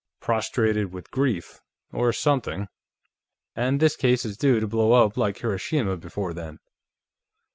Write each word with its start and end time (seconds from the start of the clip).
Prostrated 0.19 0.91
with 0.91 1.11
grief. 1.11 1.61
Or 1.93 2.11
something. 2.11 2.69
And 3.55 3.79
this 3.79 3.95
case 3.95 4.25
is 4.25 4.35
due 4.35 4.59
to 4.59 4.65
blow 4.65 4.93
up 4.93 5.15
like 5.15 5.37
Hiroshima 5.37 5.95
before 5.95 6.33
then. 6.33 6.57